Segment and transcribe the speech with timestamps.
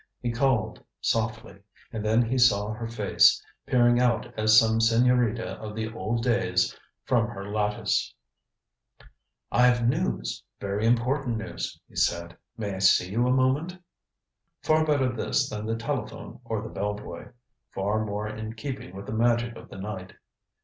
[0.19, 1.61] He called, softly.
[1.93, 6.75] And then he saw her face, peering out as some senorita of the old days
[7.03, 8.11] from her lattice
[9.51, 12.35] "I've news very important news," he said.
[12.57, 13.77] "May I see you a moment?"
[14.63, 17.27] Far better this than the telephone or the bellboy.
[17.69, 20.13] Far more in keeping with the magic of the night.